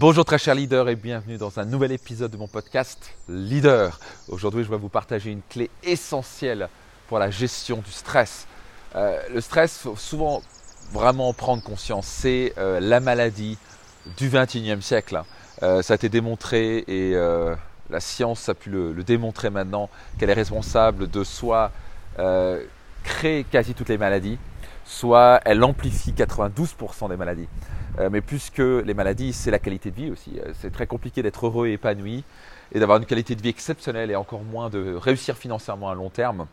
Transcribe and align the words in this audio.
Bonjour 0.00 0.24
très 0.24 0.38
chers 0.38 0.54
leaders 0.54 0.88
et 0.88 0.94
bienvenue 0.94 1.38
dans 1.38 1.58
un 1.58 1.64
nouvel 1.64 1.90
épisode 1.90 2.30
de 2.30 2.36
mon 2.36 2.46
podcast 2.46 3.16
Leader. 3.28 3.98
Aujourd'hui 4.28 4.62
je 4.62 4.70
vais 4.70 4.76
vous 4.76 4.88
partager 4.88 5.32
une 5.32 5.40
clé 5.50 5.70
essentielle 5.82 6.68
pour 7.08 7.18
la 7.18 7.32
gestion 7.32 7.78
du 7.78 7.90
stress. 7.90 8.46
Euh, 8.94 9.18
le 9.34 9.40
stress, 9.40 9.78
faut 9.78 9.96
souvent 9.96 10.40
vraiment 10.92 11.28
en 11.28 11.32
prendre 11.32 11.64
conscience, 11.64 12.06
c'est 12.06 12.52
euh, 12.58 12.78
la 12.78 13.00
maladie 13.00 13.58
du 14.16 14.30
21e 14.30 14.82
siècle. 14.82 15.20
Euh, 15.64 15.82
ça 15.82 15.94
a 15.94 15.96
été 15.96 16.08
démontré 16.08 16.84
et 16.86 17.14
la 17.90 17.98
science 17.98 18.48
a 18.48 18.54
pu 18.54 18.70
le, 18.70 18.92
le 18.92 19.02
démontrer 19.02 19.50
maintenant 19.50 19.90
qu'elle 20.16 20.30
est 20.30 20.34
responsable 20.34 21.10
de 21.10 21.24
soit 21.24 21.72
créer 23.02 23.42
quasi 23.42 23.74
toutes 23.74 23.88
les 23.88 23.98
maladies, 23.98 24.38
soit 24.84 25.40
elle 25.44 25.64
amplifie 25.64 26.12
92% 26.12 27.08
des 27.08 27.16
maladies. 27.16 27.48
Euh, 27.98 28.10
mais 28.10 28.20
plus 28.20 28.50
que 28.50 28.82
les 28.86 28.94
maladies, 28.94 29.32
c'est 29.32 29.50
la 29.50 29.58
qualité 29.58 29.90
de 29.90 29.96
vie 29.96 30.10
aussi. 30.10 30.38
Euh, 30.38 30.52
c'est 30.60 30.70
très 30.70 30.86
compliqué 30.86 31.22
d'être 31.22 31.46
heureux 31.46 31.68
et 31.68 31.72
épanoui 31.72 32.24
et 32.72 32.78
d'avoir 32.78 32.98
une 32.98 33.06
qualité 33.06 33.34
de 33.34 33.42
vie 33.42 33.48
exceptionnelle 33.48 34.10
et 34.10 34.16
encore 34.16 34.42
moins 34.42 34.70
de 34.70 34.94
réussir 34.94 35.36
financièrement 35.36 35.90
à 35.90 35.94
long 35.94 36.10
terme. 36.10 36.46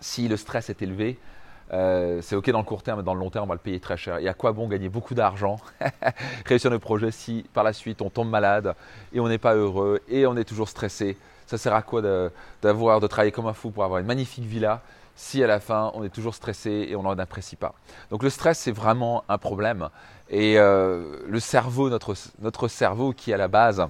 Si 0.00 0.28
le 0.28 0.36
stress 0.36 0.70
est 0.70 0.80
élevé, 0.82 1.18
euh, 1.72 2.20
c'est 2.22 2.36
ok 2.36 2.50
dans 2.50 2.58
le 2.58 2.64
court 2.64 2.82
terme, 2.82 3.00
mais 3.00 3.04
dans 3.04 3.14
le 3.14 3.20
long 3.20 3.30
terme, 3.30 3.44
on 3.44 3.48
va 3.48 3.54
le 3.54 3.60
payer 3.60 3.80
très 3.80 3.96
cher. 3.96 4.18
Et 4.18 4.28
à 4.28 4.34
quoi 4.34 4.52
bon 4.52 4.68
gagner 4.68 4.88
beaucoup 4.88 5.14
d'argent, 5.14 5.58
réussir 6.46 6.70
nos 6.70 6.78
projets 6.78 7.10
si 7.10 7.44
par 7.52 7.64
la 7.64 7.72
suite 7.72 8.00
on 8.00 8.10
tombe 8.10 8.30
malade 8.30 8.74
et 9.12 9.20
on 9.20 9.28
n'est 9.28 9.38
pas 9.38 9.54
heureux 9.54 10.00
et 10.08 10.26
on 10.26 10.36
est 10.36 10.44
toujours 10.44 10.68
stressé? 10.68 11.16
Ça 11.48 11.58
sert 11.58 11.74
à 11.74 11.82
quoi 11.82 12.02
d'avoir, 12.62 13.00
de, 13.00 13.06
travailler 13.08 13.32
comme 13.32 13.46
un 13.46 13.54
fou 13.54 13.70
pour 13.70 13.82
avoir 13.82 13.98
une 13.98 14.06
magnifique 14.06 14.44
villa 14.44 14.82
si 15.16 15.42
à 15.42 15.48
la 15.48 15.58
fin 15.58 15.90
on 15.94 16.04
est 16.04 16.10
toujours 16.10 16.34
stressé 16.34 16.86
et 16.88 16.94
on 16.94 17.02
n'en 17.02 17.18
apprécie 17.18 17.56
pas? 17.56 17.74
Donc 18.10 18.22
le 18.22 18.30
stress 18.30 18.58
c'est 18.58 18.70
vraiment 18.70 19.24
un 19.28 19.38
problème 19.38 19.88
et 20.30 20.58
euh, 20.58 21.16
le 21.26 21.40
cerveau, 21.40 21.88
notre, 21.88 22.14
notre 22.40 22.68
cerveau 22.68 23.12
qui 23.12 23.32
à 23.32 23.36
la 23.36 23.48
base 23.48 23.84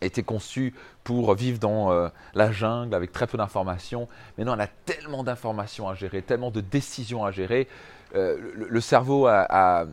était 0.00 0.22
conçu 0.22 0.74
pour 1.04 1.34
vivre 1.34 1.58
dans 1.58 1.92
euh, 1.92 2.08
la 2.34 2.50
jungle 2.52 2.94
avec 2.94 3.12
très 3.12 3.26
peu 3.26 3.36
d'informations. 3.36 4.08
Maintenant, 4.38 4.56
on 4.56 4.60
a 4.60 4.66
tellement 4.66 5.22
d'informations 5.22 5.88
à 5.88 5.94
gérer, 5.94 6.22
tellement 6.22 6.50
de 6.50 6.60
décisions 6.60 7.24
à 7.24 7.30
gérer. 7.30 7.68
Euh, 8.14 8.38
le, 8.54 8.80
cerveau 8.80 9.26
a, 9.26 9.86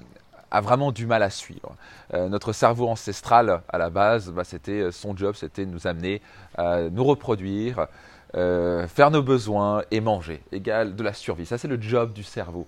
vraiment 0.52 0.92
du 0.92 1.06
mal 1.06 1.23
à 1.23 1.30
suivre. 1.30 1.76
notre 2.14 2.53
cerveau 2.53 2.88
ancestral, 2.88 3.62
à 3.70 3.78
la 3.78 3.90
base, 3.90 4.31
bah, 4.31 4.44
c'était 4.44 4.92
son 4.92 5.16
job, 5.16 5.36
c'était 5.36 5.66
de 5.66 5.72
nous 5.72 5.88
amener 5.88 6.22
à 6.56 6.90
nous 6.90 7.03
reproduire, 7.03 7.88
euh, 8.36 8.88
faire 8.88 9.09
nos 9.09 9.23
besoins 9.23 9.84
et 9.90 10.02
manger, 10.02 10.44
égal 10.52 10.95
de 10.95 11.03
la 11.03 11.14
survie. 11.14 11.45
Ça, 11.45 11.58
c'est 11.58 11.70
le 11.70 11.81
job 11.81 12.12
du 12.12 12.23
cerveau. 12.23 12.68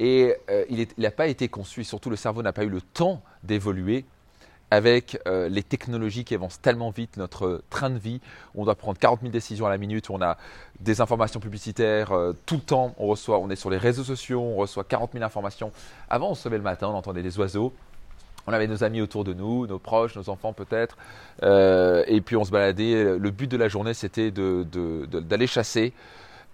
Et 0.00 0.34
euh, 0.50 0.64
il 0.70 0.86
n'a 0.96 1.10
pas 1.10 1.26
été 1.26 1.48
conçu, 1.48 1.82
et 1.82 1.84
surtout 1.84 2.08
le 2.08 2.16
cerveau 2.16 2.42
n'a 2.42 2.54
pas 2.54 2.64
eu 2.64 2.70
le 2.70 2.80
temps 2.80 3.22
d'évoluer 3.42 4.06
avec 4.70 5.18
euh, 5.26 5.48
les 5.48 5.62
technologies 5.62 6.24
qui 6.24 6.34
avancent 6.34 6.60
tellement 6.60 6.90
vite, 6.90 7.16
notre 7.16 7.62
train 7.70 7.90
de 7.90 7.98
vie, 7.98 8.20
on 8.54 8.64
doit 8.64 8.74
prendre 8.74 8.98
40 8.98 9.20
000 9.20 9.32
décisions 9.32 9.66
à 9.66 9.70
la 9.70 9.78
minute, 9.78 10.10
on 10.10 10.20
a 10.20 10.36
des 10.80 11.00
informations 11.00 11.40
publicitaires 11.40 12.12
tout 12.46 12.56
le 12.56 12.60
temps, 12.60 12.94
on 12.98 13.06
reçoit, 13.06 13.38
on 13.38 13.50
est 13.50 13.56
sur 13.56 13.70
les 13.70 13.78
réseaux 13.78 14.04
sociaux, 14.04 14.40
on 14.40 14.56
reçoit 14.56 14.84
40 14.84 15.12
000 15.12 15.24
informations. 15.24 15.70
Avant, 16.10 16.30
on 16.30 16.34
se 16.34 16.48
levait 16.48 16.58
le 16.58 16.64
matin, 16.64 16.88
on 16.88 16.94
entendait 16.94 17.22
des 17.22 17.38
oiseaux, 17.38 17.72
on 18.46 18.52
avait 18.52 18.66
nos 18.66 18.84
amis 18.84 19.00
autour 19.00 19.24
de 19.24 19.32
nous, 19.32 19.66
nos 19.66 19.78
proches, 19.78 20.16
nos 20.16 20.28
enfants 20.28 20.52
peut-être, 20.52 20.96
euh, 21.42 22.04
et 22.06 22.20
puis 22.20 22.36
on 22.36 22.44
se 22.44 22.50
baladait. 22.50 23.18
Le 23.18 23.30
but 23.30 23.50
de 23.50 23.56
la 23.56 23.68
journée, 23.68 23.94
c'était 23.94 24.30
d'aller 24.30 25.46
chasser, 25.46 25.92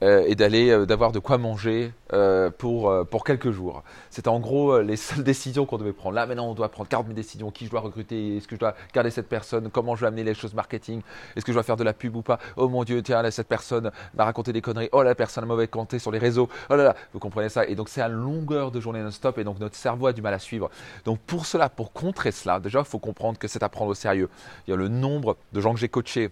euh, 0.02 0.24
et 0.26 0.34
d'aller 0.34 0.70
euh, 0.70 0.86
d'avoir 0.86 1.12
de 1.12 1.18
quoi 1.18 1.36
manger 1.36 1.92
euh, 2.14 2.50
pour, 2.50 2.92
pour 3.10 3.22
quelques 3.22 3.50
jours. 3.50 3.82
C'était 4.08 4.28
en 4.28 4.40
gros 4.40 4.80
les 4.80 4.96
seules 4.96 5.22
décisions 5.22 5.66
qu'on 5.66 5.76
devait 5.76 5.92
prendre. 5.92 6.14
Là 6.14 6.26
maintenant 6.26 6.48
on 6.48 6.54
doit 6.54 6.70
prendre 6.70 6.88
40 6.88 7.06
000 7.08 7.14
décisions, 7.14 7.50
qui 7.50 7.66
je 7.66 7.70
dois 7.70 7.80
recruter, 7.80 8.38
est-ce 8.38 8.48
que 8.48 8.56
je 8.56 8.60
dois 8.60 8.74
garder 8.94 9.10
cette 9.10 9.28
personne, 9.28 9.68
comment 9.70 9.96
je 9.96 10.00
vais 10.00 10.06
amener 10.06 10.24
les 10.24 10.32
choses 10.32 10.54
marketing, 10.54 11.02
est-ce 11.36 11.44
que 11.44 11.52
je 11.52 11.56
dois 11.56 11.62
faire 11.62 11.76
de 11.76 11.84
la 11.84 11.92
pub 11.92 12.16
ou 12.16 12.22
pas, 12.22 12.38
oh 12.56 12.68
mon 12.68 12.82
dieu, 12.84 13.02
tiens 13.02 13.20
là, 13.20 13.30
cette 13.30 13.48
personne 13.48 13.90
m'a 14.14 14.24
raconté 14.24 14.52
des 14.52 14.62
conneries, 14.62 14.88
oh 14.92 15.02
la 15.02 15.14
personne 15.14 15.44
a 15.44 15.46
mauvais 15.46 15.68
compté 15.68 15.98
sur 15.98 16.10
les 16.10 16.18
réseaux, 16.18 16.48
oh 16.70 16.76
là 16.76 16.84
là, 16.84 16.96
vous 17.12 17.18
comprenez 17.18 17.50
ça? 17.50 17.66
Et 17.66 17.74
donc 17.74 17.90
c'est 17.90 18.00
à 18.00 18.08
longueur 18.08 18.70
de 18.70 18.80
journée 18.80 19.02
non-stop 19.02 19.36
et 19.38 19.44
donc 19.44 19.60
notre 19.60 19.76
cerveau 19.76 20.06
a 20.06 20.12
du 20.14 20.22
mal 20.22 20.32
à 20.32 20.38
suivre. 20.38 20.70
Donc 21.04 21.18
pour 21.20 21.44
cela, 21.44 21.68
pour 21.68 21.92
contrer 21.92 22.32
cela, 22.32 22.58
déjà 22.58 22.78
il 22.78 22.86
faut 22.86 22.98
comprendre 22.98 23.38
que 23.38 23.48
c'est 23.48 23.62
à 23.62 23.68
prendre 23.68 23.90
au 23.90 23.94
sérieux. 23.94 24.30
Il 24.66 24.70
y 24.70 24.74
a 24.74 24.76
le 24.76 24.88
nombre 24.88 25.36
de 25.52 25.60
gens 25.60 25.74
que 25.74 25.78
j'ai 25.78 25.88
coachés 25.88 26.30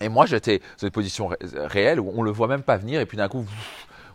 et 0.00 0.08
moi, 0.08 0.26
j'étais 0.26 0.60
dans 0.80 0.86
une 0.86 0.90
position 0.90 1.30
réelle 1.54 2.00
où 2.00 2.12
on 2.16 2.22
le 2.22 2.30
voit 2.30 2.48
même 2.48 2.62
pas 2.62 2.76
venir, 2.76 3.00
et 3.00 3.06
puis 3.06 3.16
d'un 3.16 3.28
coup, 3.28 3.44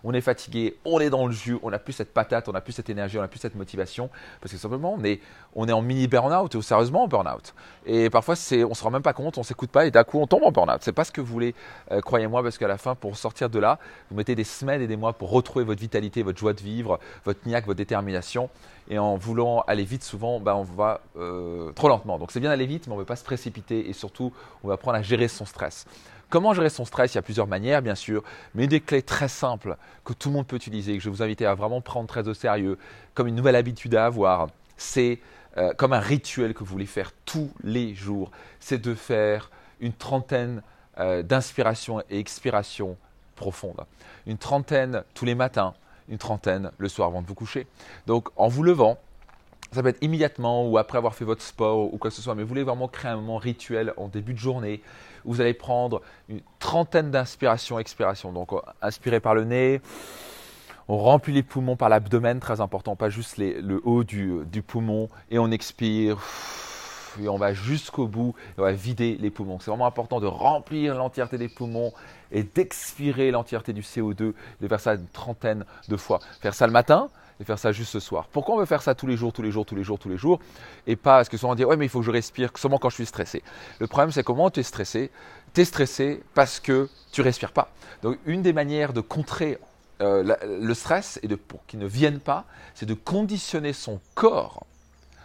on 0.06 0.14
est 0.14 0.22
fatigué, 0.22 0.78
on 0.86 1.00
est 1.00 1.10
dans 1.10 1.26
le 1.26 1.34
jus, 1.34 1.58
on 1.64 1.72
n'a 1.72 1.80
plus 1.80 1.94
cette 1.94 2.14
patate, 2.14 2.48
on 2.48 2.52
n'a 2.52 2.62
plus 2.62 2.74
cette 2.74 2.90
énergie, 2.90 3.18
on 3.18 3.22
n'a 3.22 3.28
plus 3.28 3.40
cette 3.40 3.56
motivation, 3.56 4.10
parce 4.40 4.54
que 4.54 4.58
simplement 4.58 4.96
on 4.98 5.04
est, 5.04 5.20
on 5.56 5.68
est 5.68 5.72
en 5.72 5.82
mini 5.82 6.08
burn-out 6.08 6.54
ou 6.54 6.62
sérieusement 6.62 7.04
en 7.04 7.08
burn-out. 7.08 7.54
Et 7.88 8.10
parfois 8.12 8.36
c'est, 8.36 8.64
on 8.64 8.76
se 8.76 8.84
rend 8.84 8.92
même 8.92 9.02
pas 9.02 9.14
compte, 9.14 9.38
on 9.40 9.44
s'écoute 9.44 9.72
pas 9.72 9.88
et 9.88 9.92
d'un 9.92 10.04
coup 10.04 10.20
on 10.20 10.28
tombe 10.28 10.44
en 10.44 10.52
burn-out. 10.52 10.80
C'est 10.82 10.94
pas 10.94 11.04
ce 11.04 11.12
que 11.12 11.22
vous 11.22 11.34
voulez, 11.34 11.56
euh, 11.92 12.02
croyez-moi, 12.02 12.44
parce 12.44 12.58
qu'à 12.58 12.68
la 12.68 12.78
fin 12.78 12.94
pour 12.94 13.18
sortir 13.18 13.50
de 13.50 13.58
là, 13.58 13.80
vous 14.12 14.16
mettez 14.16 14.36
des 14.36 14.44
semaines 14.44 14.82
et 14.82 14.88
des 14.88 14.98
mois 14.98 15.14
pour 15.14 15.32
retrouver 15.32 15.66
votre 15.66 15.82
vitalité, 15.82 16.22
votre 16.22 16.38
joie 16.38 16.54
de 16.54 16.62
vivre, 16.62 17.00
votre 17.26 17.48
niaque, 17.48 17.66
votre 17.66 17.78
détermination. 17.78 18.50
Et 18.88 19.00
en 19.00 19.16
voulant 19.16 19.62
aller 19.62 19.84
vite, 19.84 20.04
souvent, 20.04 20.40
ben, 20.40 20.54
on 20.54 20.62
va 20.62 21.02
euh, 21.18 21.72
trop 21.72 21.90
lentement. 21.90 22.20
Donc 22.20 22.32
c'est 22.32 22.40
bien 22.40 22.52
d'aller 22.52 22.68
vite, 22.68 22.86
mais 22.86 22.94
on 22.94 22.98
ne 22.98 23.02
veut 23.02 23.06
pas 23.06 23.16
se 23.16 23.24
précipiter 23.24 23.90
et 23.90 23.94
surtout 23.94 24.32
on 24.64 24.68
va 24.68 24.76
apprendre 24.76 24.98
à 24.98 25.02
gérer 25.02 25.28
son 25.28 25.46
stress. 25.46 25.88
Comment 26.30 26.53
gérer 26.53 26.69
son 26.69 26.86
stress? 26.86 27.13
Il 27.13 27.18
y 27.18 27.19
a 27.19 27.22
plusieurs 27.22 27.47
manières, 27.47 27.81
bien 27.81 27.96
sûr, 27.96 28.24
mais 28.56 28.68
des 28.68 28.81
clés 28.81 29.03
très 29.03 29.28
simples 29.28 29.78
que 30.03 30.13
tout 30.13 30.30
le 30.30 30.36
monde 30.36 30.47
peut 30.47 30.56
utiliser, 30.56 30.97
que 30.97 31.03
je 31.03 31.09
vous 31.09 31.22
inviter 31.22 31.46
à 31.46 31.53
vraiment 31.56 31.81
prendre 31.81 32.08
très 32.08 32.28
au 32.28 32.34
sérieux, 32.34 32.78
comme 33.13 33.28
une 33.28 33.36
nouvelle 33.36 33.56
habitude 33.56 33.96
à 33.96 34.06
avoir, 34.06 34.47
c'est 34.78 35.19
euh, 35.58 35.74
comme 35.74 35.94
un 35.94 36.00
rituel 36.00 36.53
que 36.53 36.59
vous 36.59 36.72
voulez 36.72 36.85
faire 36.85 37.12
tous 37.25 37.52
les 37.64 37.96
jours, 37.96 38.31
c'est 38.59 38.81
de 38.81 38.94
faire 38.94 39.50
une 39.80 39.94
trentaine 39.94 40.62
euh, 40.97 41.24
d'inspirations 41.24 42.02
et 42.09 42.19
expirations 42.19 42.97
profondes. 43.35 43.85
Une 44.28 44.38
trentaine 44.38 45.03
tous 45.14 45.25
les 45.25 45.35
matins, 45.35 45.74
une 46.09 46.18
trentaine 46.18 46.72
le 46.78 46.90
soir 46.90 47.08
avant 47.08 47.22
de 47.22 47.28
vous 47.28 47.35
coucher. 47.35 47.68
Donc 48.08 48.30
en 48.35 48.47
vous 48.47 48.64
levant, 48.64 48.97
ça 49.72 49.81
peut 49.81 49.90
être 49.90 50.03
immédiatement 50.03 50.68
ou 50.68 50.78
après 50.78 50.98
avoir 50.98 51.16
fait 51.16 51.26
votre 51.26 51.42
sport 51.42 51.94
ou 51.94 51.98
quoi 51.98 52.09
que 52.09 52.16
ce 52.16 52.22
soit, 52.22 52.36
mais 52.36 52.44
vous 52.44 52.50
voulez 52.50 52.64
vraiment 52.64 52.88
créer 52.88 53.12
un 53.12 53.18
moment 53.18 53.38
rituel 53.38 53.94
en 53.98 54.08
début 54.08 54.34
de 54.34 54.40
journée 54.40 54.81
où 55.26 55.34
vous 55.34 55.42
allez 55.42 55.53
prendre 55.53 56.02
une 56.30 56.42
trentaine 56.59 57.12
d'inspirations, 57.12 57.80
expirations. 57.80 58.31
Donc, 58.31 58.52
inspirez 58.81 59.20
par 59.20 59.36
le 59.36 59.44
nez, 59.44 59.81
on 60.88 60.98
remplit 60.98 61.34
les 61.34 61.44
poumons 61.44 61.76
par 61.76 61.90
l'abdomen, 61.90 62.40
très 62.40 62.62
important, 62.62 62.96
pas 62.96 63.09
juste 63.09 63.38
le 63.38 63.81
haut 63.86 64.03
du, 64.03 64.62
poumon, 64.66 65.09
et 65.31 65.40
on 65.40 65.50
expire. 65.52 66.20
Et 67.22 67.30
on 67.30 67.38
va 67.38 67.53
jusqu'au 67.53 68.08
bout, 68.08 68.36
et 68.58 68.59
on 68.59 68.64
va 68.64 68.74
vider 68.74 69.18
les 69.20 69.32
poumons. 69.32 69.58
C'est 69.59 69.72
vraiment 69.72 69.88
important 69.88 70.20
de 70.20 70.28
remplir 70.28 70.96
l'entièreté 70.96 71.38
des 71.38 71.50
poumons 71.50 71.92
et 72.32 72.44
d'expirer 72.44 73.32
l'entièreté 73.32 73.74
du 73.74 73.82
CO2, 73.82 74.34
de 74.62 74.68
faire 74.68 74.80
ça 74.80 74.96
une 74.96 75.08
trentaine 75.08 75.66
de 75.88 75.97
fois. 75.97 76.20
Faire 76.42 76.53
ça 76.53 76.68
le 76.68 76.74
matin, 76.74 77.09
et 77.40 77.44
faire 77.44 77.59
ça 77.59 77.72
juste 77.72 77.91
ce 77.91 78.00
soir. 78.00 78.28
Pourquoi 78.31 78.56
on 78.56 78.57
veut 78.59 78.66
faire 78.66 78.81
ça 78.81 78.96
tous 78.96 79.07
les 79.07 79.18
jours, 79.18 79.34
tous 79.34 79.41
les 79.41 79.51
jours, 79.51 79.66
tous 79.66 79.75
les 79.75 79.84
jours, 79.84 80.00
tous 80.00 80.09
les 80.09 80.18
jours 80.18 80.40
et 80.88 80.96
pas 80.96 81.18
parce 81.18 81.29
que 81.29 81.38
souvent 81.38 81.53
on 81.53 81.56
dit 81.56 81.66
ouais 81.66 81.78
mais 81.78 81.85
il 81.85 81.90
faut 81.90 82.00
que 82.00 82.06
je 82.06 82.12
respire 82.12 82.50
seulement 82.56 82.78
quand 82.78 82.90
je 82.90 82.96
suis 82.96 83.06
stressé. 83.06 83.44
Le 83.79 83.88
problème 83.88 84.12
c'est 84.12 84.23
comment 84.23 84.50
tu 84.50 84.62
es 84.62 84.63
stressé 84.63 85.12
Tu 85.53 85.62
es 85.62 85.66
stressé 85.66 86.23
parce 86.34 86.59
que 86.59 86.90
tu 87.12 87.22
respires 87.22 87.51
pas. 87.51 87.69
Donc 88.01 88.18
une 88.25 88.41
des 88.41 88.53
manières 88.53 88.94
de 88.94 89.01
contrer 89.01 89.59
euh, 90.01 90.35
le 90.46 90.73
stress 90.73 91.19
et 91.23 91.28
de, 91.28 91.35
pour 91.35 91.66
qu'il 91.66 91.79
ne 91.79 91.88
vienne 91.88 92.19
pas, 92.19 92.46
c'est 92.73 92.85
de 92.85 92.94
conditionner 92.94 93.72
son 93.72 94.02
corps, 94.13 94.66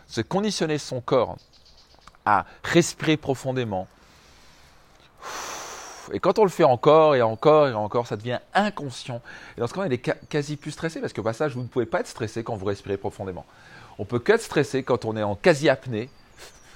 c'est 0.06 0.26
conditionner 0.26 0.78
son 0.78 1.00
corps 1.00 1.36
à 2.24 2.46
respirer 2.62 3.16
profondément 3.16 3.88
et 6.12 6.20
quand 6.20 6.38
on 6.38 6.44
le 6.44 6.50
fait 6.50 6.64
encore 6.64 7.14
et 7.14 7.22
encore 7.22 7.68
et 7.68 7.74
encore, 7.74 8.06
ça 8.06 8.16
devient 8.16 8.38
inconscient. 8.54 9.20
Et 9.56 9.60
dans 9.60 9.66
ce 9.66 9.74
cas, 9.74 9.82
on 9.82 9.90
est 9.90 10.28
quasi 10.28 10.56
plus 10.56 10.70
stressé 10.70 11.00
parce 11.00 11.12
qu'au 11.12 11.22
passage, 11.22 11.54
vous 11.54 11.62
ne 11.62 11.68
pouvez 11.68 11.86
pas 11.86 12.00
être 12.00 12.06
stressé 12.06 12.42
quand 12.42 12.56
vous 12.56 12.66
respirez 12.66 12.96
profondément. 12.96 13.44
On 13.98 14.04
peut 14.04 14.18
qu'être 14.18 14.42
stressé 14.42 14.82
quand 14.82 15.04
on 15.04 15.16
est 15.16 15.22
en 15.22 15.34
quasi 15.34 15.68
apnée, 15.68 16.08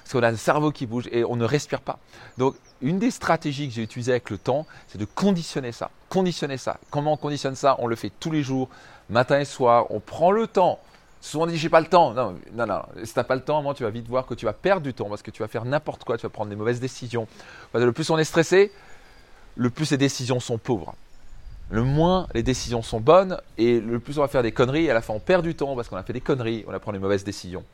parce 0.05 0.13
qu'on 0.13 0.23
a 0.23 0.31
le 0.31 0.37
cerveau 0.37 0.71
qui 0.71 0.87
bouge 0.87 1.09
et 1.11 1.25
on 1.25 1.37
ne 1.37 1.45
respire 1.45 1.81
pas. 1.81 1.99
Donc, 2.37 2.57
une 2.83 2.99
des 2.99 3.11
stratégies 3.11 3.69
que 3.69 3.75
j'ai 3.75 3.83
utilisées 3.83 4.13
avec 4.13 4.29
le 4.29 4.37
temps, 4.37 4.67
c'est 4.89 4.99
de 4.99 5.07
conditionner 5.07 5.73
ça. 5.73 5.91
Conditionner 6.11 6.59
ça. 6.59 6.79
Comment 6.91 7.15
on 7.15 7.17
conditionne 7.17 7.55
ça? 7.55 7.77
On 7.79 7.87
le 7.87 7.97
fait 7.97 8.13
tous 8.21 8.31
les 8.31 8.43
jours, 8.43 8.69
matin 9.09 9.41
et 9.41 9.47
soir. 9.47 9.87
On 9.91 10.01
prend 10.01 10.31
le 10.31 10.47
temps. 10.47 10.79
Souvent 11.23 11.45
on 11.45 11.47
dit 11.47 11.57
j'ai 11.57 11.71
pas 11.71 11.81
le 11.81 11.87
temps. 11.87 12.13
Non, 12.13 12.35
non, 12.53 12.67
non. 12.67 12.83
Si 13.03 13.15
t'as 13.15 13.25
pas 13.25 13.35
le 13.35 13.41
temps, 13.41 13.63
moi, 13.63 13.73
tu 13.73 13.83
vas 13.83 13.89
vite 13.89 14.07
voir 14.07 14.27
que 14.27 14.35
tu 14.35 14.45
vas 14.45 14.53
perdre 14.53 14.83
du 14.83 14.93
temps 14.93 15.09
parce 15.09 15.23
que 15.23 15.31
tu 15.31 15.41
vas 15.41 15.49
faire 15.49 15.65
n'importe 15.65 16.05
quoi. 16.05 16.19
Tu 16.19 16.25
vas 16.25 16.29
prendre 16.29 16.51
des 16.51 16.57
mauvaises 16.57 16.81
décisions. 16.81 17.27
le 17.73 17.93
plus 17.93 18.11
on 18.11 18.19
est 18.19 18.25
stressé, 18.25 18.71
le 19.57 19.71
plus 19.71 19.91
les 19.91 19.97
décisions 19.97 20.41
sont 20.41 20.59
pauvres. 20.59 20.95
Le 21.71 21.83
moins 21.83 22.27
les 22.35 22.43
décisions 22.43 22.83
sont 22.83 23.01
bonnes 23.01 23.41
et 23.57 23.81
le 23.81 23.99
plus 23.99 24.19
on 24.19 24.23
va 24.23 24.29
faire 24.29 24.43
des 24.43 24.53
conneries 24.53 24.85
et 24.85 24.91
à 24.91 24.95
la 24.95 25.01
fin 25.01 25.15
on 25.15 25.21
perd 25.21 25.43
du 25.43 25.55
temps 25.55 25.75
parce 25.75 25.89
qu'on 25.89 25.97
a 25.97 26.03
fait 26.03 26.13
des 26.13 26.21
conneries, 26.21 26.65
on 26.69 26.75
a 26.75 26.79
pris 26.79 26.93
des 26.93 26.99
mauvaises 26.99 27.25
décisions. 27.25 27.65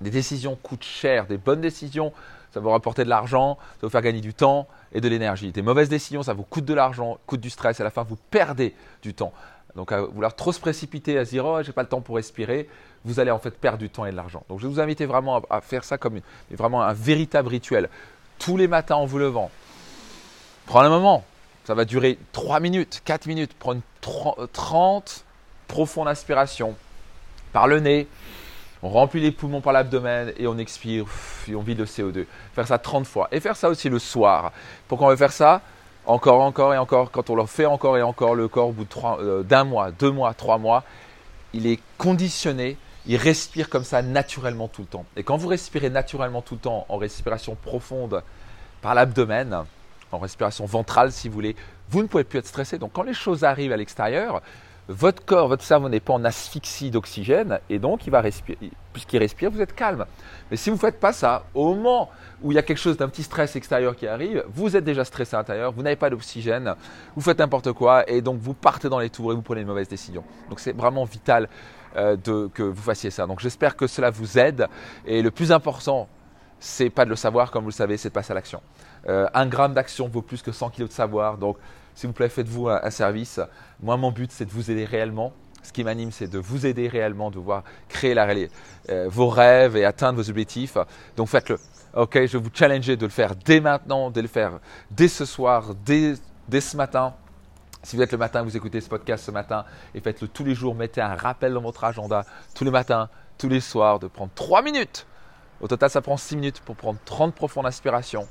Des 0.00 0.10
décisions 0.10 0.58
coûtent 0.60 0.84
cher, 0.84 1.26
des 1.26 1.38
bonnes 1.38 1.60
décisions, 1.60 2.12
ça 2.52 2.60
va 2.60 2.64
vous 2.64 2.70
rapporter 2.70 3.04
de 3.04 3.08
l'argent, 3.08 3.56
ça 3.56 3.78
va 3.82 3.88
vous 3.88 3.90
faire 3.90 4.02
gagner 4.02 4.20
du 4.20 4.34
temps 4.34 4.66
et 4.92 5.00
de 5.00 5.08
l'énergie. 5.08 5.52
Des 5.52 5.62
mauvaises 5.62 5.88
décisions, 5.88 6.22
ça 6.22 6.34
vous 6.34 6.42
coûte 6.42 6.64
de 6.64 6.74
l'argent, 6.74 7.18
coûte 7.26 7.40
du 7.40 7.50
stress, 7.50 7.80
à 7.80 7.84
la 7.84 7.90
fin 7.90 8.02
vous 8.02 8.18
perdez 8.30 8.74
du 9.02 9.14
temps. 9.14 9.32
Donc 9.76 9.92
à 9.92 10.02
vouloir 10.02 10.36
trop 10.36 10.52
se 10.52 10.60
précipiter, 10.60 11.18
à 11.18 11.24
se 11.24 11.30
dire 11.30 11.46
oh 11.46 11.62
j'ai 11.62 11.72
pas 11.72 11.82
le 11.82 11.88
temps 11.88 12.02
pour 12.02 12.16
respirer, 12.16 12.68
vous 13.04 13.20
allez 13.20 13.30
en 13.30 13.38
fait 13.38 13.52
perdre 13.58 13.78
du 13.78 13.88
temps 13.88 14.04
et 14.04 14.10
de 14.10 14.16
l'argent. 14.16 14.44
Donc 14.48 14.60
je 14.60 14.66
vais 14.66 14.72
vous 14.72 14.80
inviter 14.80 15.06
vraiment 15.06 15.40
à, 15.48 15.60
faire 15.60 15.84
ça 15.84 15.98
comme 15.98 16.20
vraiment 16.50 16.82
un 16.82 16.92
véritable 16.92 17.48
rituel. 17.48 17.88
Tous 18.38 18.56
les 18.56 18.68
matins 18.68 18.96
en 18.96 19.06
vous 19.06 19.18
levant, 19.18 19.50
prends 20.66 20.80
un 20.80 20.88
moment, 20.88 21.24
ça 21.64 21.74
va 21.74 21.84
durer 21.84 22.18
3 22.32 22.60
minutes, 22.60 23.02
4 23.04 23.26
minutes, 23.26 23.54
prendre 23.54 23.80
30 24.52 25.24
profondes 25.68 26.08
aspirations 26.08 26.74
par 27.52 27.66
le 27.66 27.80
nez, 27.80 28.08
on 28.82 28.88
remplit 28.88 29.20
les 29.20 29.30
poumons 29.30 29.60
par 29.60 29.72
l'abdomen 29.72 30.32
et 30.36 30.46
on 30.48 30.58
expire 30.58 31.04
et 31.48 31.54
on 31.54 31.62
vide 31.62 31.78
le 31.78 31.84
CO2. 31.84 32.26
Faire 32.54 32.66
ça 32.66 32.78
30 32.78 33.06
fois. 33.06 33.28
Et 33.30 33.38
faire 33.38 33.54
ça 33.54 33.68
aussi 33.68 33.88
le 33.88 34.00
soir. 34.00 34.52
Pourquoi 34.88 35.06
on 35.06 35.10
veut 35.10 35.16
faire 35.16 35.32
ça? 35.32 35.60
Encore, 36.04 36.40
encore 36.40 36.74
et 36.74 36.78
encore. 36.78 37.12
Quand 37.12 37.30
on 37.30 37.36
le 37.36 37.46
fait 37.46 37.64
encore 37.66 37.96
et 37.96 38.02
encore, 38.02 38.34
le 38.34 38.48
corps, 38.48 38.68
au 38.68 38.72
bout 38.72 38.88
euh, 39.20 39.44
d'un 39.44 39.62
mois, 39.62 39.92
deux 39.92 40.10
mois, 40.10 40.34
trois 40.34 40.58
mois, 40.58 40.82
il 41.52 41.68
est 41.68 41.78
conditionné, 41.96 42.76
il 43.06 43.16
respire 43.16 43.68
comme 43.68 43.84
ça 43.84 44.02
naturellement 44.02 44.66
tout 44.66 44.82
le 44.82 44.88
temps. 44.88 45.04
Et 45.16 45.22
quand 45.22 45.36
vous 45.36 45.48
respirez 45.48 45.90
naturellement 45.90 46.42
tout 46.42 46.54
le 46.54 46.60
temps 46.60 46.86
en 46.88 46.96
respiration 46.96 47.54
profonde 47.54 48.24
par 48.80 48.96
l'abdomen, 48.96 49.64
en 50.12 50.18
respiration 50.18 50.64
ventrale 50.66 51.12
si 51.12 51.28
vous 51.28 51.34
voulez, 51.34 51.56
vous 51.90 52.02
ne 52.02 52.06
pouvez 52.06 52.24
plus 52.24 52.38
être 52.38 52.46
stressé. 52.46 52.78
Donc 52.78 52.92
quand 52.92 53.02
les 53.02 53.14
choses 53.14 53.44
arrivent 53.44 53.72
à 53.72 53.76
l'extérieur, 53.76 54.42
votre 54.88 55.24
corps, 55.24 55.48
votre 55.48 55.62
cerveau 55.62 55.88
n'est 55.88 56.00
pas 56.00 56.12
en 56.12 56.24
asphyxie 56.24 56.90
d'oxygène 56.90 57.60
et 57.70 57.78
donc 57.78 58.06
il 58.06 58.10
va 58.10 58.20
respirer. 58.20 58.58
Puisqu'il 58.92 59.18
respire, 59.18 59.50
vous 59.50 59.60
êtes 59.60 59.74
calme. 59.74 60.04
Mais 60.50 60.56
si 60.56 60.70
vous 60.70 60.76
ne 60.76 60.80
faites 60.80 60.98
pas 60.98 61.12
ça, 61.12 61.44
au 61.54 61.74
moment 61.74 62.10
où 62.42 62.52
il 62.52 62.56
y 62.56 62.58
a 62.58 62.62
quelque 62.62 62.78
chose 62.78 62.96
d'un 62.96 63.08
petit 63.08 63.22
stress 63.22 63.54
extérieur 63.56 63.96
qui 63.96 64.06
arrive, 64.06 64.44
vous 64.48 64.76
êtes 64.76 64.84
déjà 64.84 65.04
stressé 65.04 65.36
à 65.36 65.38
l'intérieur, 65.38 65.72
vous 65.72 65.82
n'avez 65.82 65.96
pas 65.96 66.10
d'oxygène, 66.10 66.74
vous 67.14 67.22
faites 67.22 67.38
n'importe 67.38 67.72
quoi 67.72 68.08
et 68.10 68.20
donc 68.20 68.40
vous 68.40 68.54
partez 68.54 68.88
dans 68.88 68.98
les 68.98 69.08
tours 69.08 69.32
et 69.32 69.34
vous 69.34 69.42
prenez 69.42 69.60
une 69.60 69.68
mauvaise 69.68 69.88
décision. 69.88 70.24
Donc 70.50 70.60
c'est 70.60 70.76
vraiment 70.76 71.04
vital 71.04 71.48
euh, 71.96 72.16
que 72.52 72.62
vous 72.62 72.82
fassiez 72.82 73.10
ça. 73.10 73.26
Donc 73.26 73.40
j'espère 73.40 73.76
que 73.76 73.86
cela 73.86 74.10
vous 74.10 74.38
aide 74.38 74.66
et 75.06 75.22
le 75.22 75.30
plus 75.30 75.52
important, 75.52 76.08
c'est 76.62 76.90
pas 76.90 77.04
de 77.04 77.10
le 77.10 77.16
savoir, 77.16 77.50
comme 77.50 77.64
vous 77.64 77.70
le 77.70 77.74
savez, 77.74 77.96
c'est 77.96 78.10
de 78.10 78.14
passer 78.14 78.30
à 78.30 78.34
l'action. 78.34 78.62
Euh, 79.08 79.26
un 79.34 79.46
gramme 79.46 79.74
d'action 79.74 80.06
vaut 80.06 80.22
plus 80.22 80.42
que 80.42 80.52
100 80.52 80.70
kilos 80.70 80.90
de 80.90 80.94
savoir. 80.94 81.36
Donc 81.36 81.56
s'il 81.96 82.06
vous 82.06 82.12
plaît, 82.12 82.28
faites-vous 82.28 82.68
un, 82.68 82.90
service. 82.90 83.40
Moi, 83.82 83.96
mon 83.96 84.12
but, 84.12 84.30
c'est 84.30 84.44
de 84.44 84.50
vous 84.52 84.70
aider 84.70 84.84
réellement. 84.84 85.32
Ce 85.64 85.72
qui 85.72 85.82
m'anime, 85.82 86.12
c'est 86.12 86.28
de 86.28 86.38
vous 86.38 86.64
aider 86.64 86.86
réellement, 86.86 87.32
de 87.32 87.40
voir 87.40 87.64
créer 87.88 88.14
la, 88.14 88.28
euh, 88.90 89.08
vos 89.08 89.28
rêves 89.28 89.76
et 89.76 89.84
atteindre 89.84 90.22
vos 90.22 90.30
objectifs. 90.30 90.78
Donc 91.16 91.28
faites-le. 91.28 91.58
Ok, 91.94 92.14
je 92.14 92.38
vais 92.38 92.44
vous 92.44 92.50
challenger 92.54 92.96
de 92.96 93.06
le 93.06 93.10
faire 93.10 93.34
dès 93.34 93.60
maintenant, 93.60 94.12
de 94.12 94.20
le 94.20 94.28
faire 94.28 94.60
dès 94.92 95.08
ce 95.08 95.24
soir, 95.24 95.74
dès, 95.84 96.14
dès 96.46 96.60
ce 96.60 96.76
matin. 96.76 97.14
Si 97.82 97.96
vous 97.96 98.02
êtes 98.02 98.12
le 98.12 98.18
matin, 98.18 98.42
vous 98.42 98.56
écoutez 98.56 98.80
ce 98.80 98.88
podcast 98.88 99.24
ce 99.24 99.32
matin 99.32 99.64
et 99.96 100.00
faites-le 100.00 100.28
tous 100.28 100.44
les 100.44 100.54
jours. 100.54 100.76
Mettez 100.76 101.00
un 101.00 101.16
rappel 101.16 101.54
dans 101.54 101.60
votre 101.60 101.82
agenda 101.82 102.24
tous 102.54 102.62
les 102.64 102.70
matins, 102.70 103.08
tous 103.36 103.48
les 103.48 103.60
soirs, 103.60 103.98
de 103.98 104.06
prendre 104.06 104.30
3 104.36 104.62
minutes. 104.62 105.06
Au 105.62 105.68
total, 105.68 105.90
ça 105.90 106.00
prend 106.02 106.16
6 106.16 106.34
minutes 106.36 106.60
pour 106.60 106.74
prendre 106.74 106.98
30 107.04 107.34
profondes 107.34 107.66
aspirations 107.66 108.28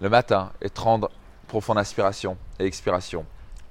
le 0.00 0.10
matin 0.10 0.50
et 0.60 0.68
30 0.68 1.06
profonde 1.46 1.78
inspiration 1.78 2.36
et 2.58 2.66
expiration 2.66 3.24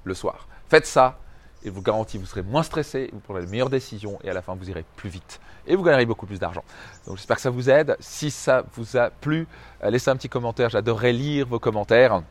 le 0.04 0.14
soir. 0.14 0.48
Faites 0.68 0.86
ça 0.86 1.18
et 1.64 1.70
vous 1.70 1.82
garantis 1.82 2.16
vous 2.16 2.26
serez 2.26 2.42
moins 2.42 2.62
stressé, 2.62 3.10
vous 3.12 3.20
prendrez 3.20 3.44
de 3.44 3.50
meilleures 3.50 3.68
décisions 3.68 4.18
et 4.24 4.30
à 4.30 4.32
la 4.32 4.40
fin 4.40 4.54
vous 4.54 4.70
irez 4.70 4.84
plus 4.96 5.10
vite 5.10 5.38
et 5.66 5.76
vous 5.76 5.82
gagnerez 5.82 6.06
beaucoup 6.06 6.24
plus 6.24 6.40
d'argent. 6.40 6.64
Donc 7.06 7.18
j'espère 7.18 7.36
que 7.36 7.42
ça 7.42 7.50
vous 7.50 7.68
aide. 7.68 7.96
Si 8.00 8.30
ça 8.30 8.64
vous 8.74 8.96
a 8.96 9.10
plu, 9.10 9.46
euh, 9.84 9.90
laissez 9.90 10.10
un 10.10 10.16
petit 10.16 10.30
commentaire, 10.30 10.70
j'adorerais 10.70 11.12
lire 11.12 11.46
vos 11.46 11.58
commentaires. 11.58 12.22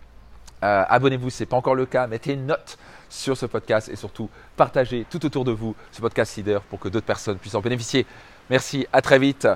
Euh, 0.64 0.84
abonnez-vous 0.90 1.30
si 1.30 1.38
ce 1.38 1.44
n'est 1.44 1.48
pas 1.48 1.58
encore 1.58 1.76
le 1.76 1.86
cas, 1.86 2.08
mettez 2.08 2.34
une 2.34 2.48
note 2.48 2.78
sur 3.10 3.38
ce 3.38 3.46
podcast 3.46 3.90
et 3.90 3.96
surtout 3.96 4.30
partagez 4.56 5.06
tout 5.10 5.24
autour 5.26 5.44
de 5.44 5.52
vous 5.52 5.76
ce 5.92 6.02
podcast 6.02 6.36
leader 6.38 6.62
pour 6.64 6.80
que 6.80 6.90
d'autres 6.90 7.06
personnes 7.06 7.38
puissent 7.38 7.56
en 7.56 7.62
bénéficier. 7.62 8.06
Merci, 8.50 8.86
à 8.92 9.02
très 9.02 9.20
vite 9.20 9.48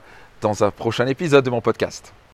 dans 0.45 0.63
un 0.63 0.69
prochain 0.69 1.07
épisode 1.07 1.43
de 1.43 1.49
mon 1.49 1.59
podcast. 1.59 2.13